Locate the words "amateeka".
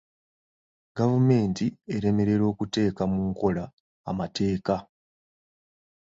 4.11-4.75